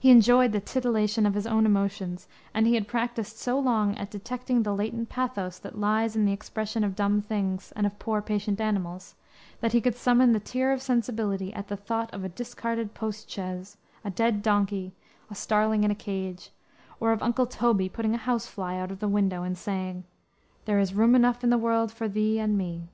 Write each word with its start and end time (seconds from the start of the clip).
He 0.00 0.10
enjoyed 0.10 0.52
the 0.52 0.60
titilation 0.60 1.26
of 1.26 1.34
his 1.34 1.46
own 1.46 1.66
emotions, 1.66 2.26
and 2.54 2.66
he 2.66 2.76
had 2.76 2.88
practiced 2.88 3.36
so 3.38 3.58
long 3.58 3.94
at 3.98 4.10
detecting 4.10 4.62
the 4.62 4.74
latent 4.74 5.10
pathos 5.10 5.58
that 5.58 5.76
lies 5.78 6.16
in 6.16 6.24
the 6.24 6.32
expression 6.32 6.82
of 6.82 6.96
dumb 6.96 7.20
things 7.20 7.70
and 7.76 7.86
of 7.86 7.98
poor, 7.98 8.22
patient 8.22 8.58
animals, 8.58 9.16
that 9.60 9.72
he 9.74 9.82
could 9.82 9.96
summon 9.96 10.32
the 10.32 10.40
tear 10.40 10.72
of 10.72 10.80
sensibility 10.80 11.52
at 11.52 11.68
the 11.68 11.76
thought 11.76 12.08
of 12.14 12.24
a 12.24 12.28
discarded 12.30 12.94
postchaise, 12.94 13.76
a 14.02 14.08
dead 14.08 14.40
donkey, 14.40 14.94
a 15.30 15.34
starling 15.34 15.84
in 15.84 15.90
a 15.90 15.94
cage, 15.94 16.48
or 16.98 17.12
of 17.12 17.22
Uncle 17.22 17.44
Toby 17.44 17.90
putting 17.90 18.14
a 18.14 18.16
house 18.16 18.46
fly 18.46 18.78
out 18.78 18.90
of 18.90 19.00
the 19.00 19.08
window, 19.08 19.42
and 19.42 19.58
saying, 19.58 20.04
"There 20.64 20.78
is 20.78 20.94
room 20.94 21.14
enough 21.14 21.44
in 21.44 21.50
the 21.50 21.58
world 21.58 21.92
for 21.92 22.08
thee 22.08 22.38
and 22.40 22.56
me." 22.56 22.88